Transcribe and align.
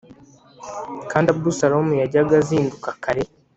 Kandi 1.11 1.27
Abusalomu 1.33 1.93
yajyaga 2.01 2.33
azinduka 2.41 2.89
kare 3.03 3.23